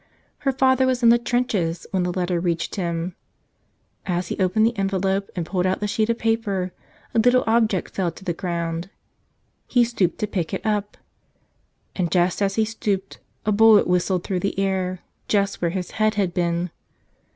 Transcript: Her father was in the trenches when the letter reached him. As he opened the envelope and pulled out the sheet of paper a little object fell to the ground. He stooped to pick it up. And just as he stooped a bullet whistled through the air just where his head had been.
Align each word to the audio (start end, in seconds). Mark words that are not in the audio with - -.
Her 0.39 0.51
father 0.51 0.87
was 0.87 1.03
in 1.03 1.09
the 1.09 1.19
trenches 1.19 1.85
when 1.91 2.01
the 2.01 2.11
letter 2.11 2.39
reached 2.39 2.73
him. 2.73 3.15
As 4.07 4.29
he 4.29 4.39
opened 4.39 4.65
the 4.65 4.75
envelope 4.75 5.29
and 5.35 5.45
pulled 5.45 5.67
out 5.67 5.79
the 5.79 5.85
sheet 5.85 6.09
of 6.09 6.17
paper 6.17 6.73
a 7.13 7.19
little 7.19 7.43
object 7.45 7.93
fell 7.93 8.09
to 8.09 8.23
the 8.25 8.33
ground. 8.33 8.89
He 9.67 9.83
stooped 9.83 10.17
to 10.17 10.25
pick 10.25 10.55
it 10.55 10.65
up. 10.65 10.97
And 11.95 12.11
just 12.11 12.41
as 12.41 12.55
he 12.55 12.65
stooped 12.65 13.19
a 13.45 13.51
bullet 13.51 13.85
whistled 13.85 14.23
through 14.23 14.39
the 14.39 14.59
air 14.59 15.01
just 15.27 15.61
where 15.61 15.69
his 15.69 15.91
head 15.91 16.15
had 16.15 16.33
been. 16.33 16.71